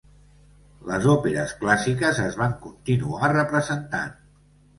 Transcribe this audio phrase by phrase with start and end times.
[0.91, 4.19] Les òperes clàssiques es van continuar representant.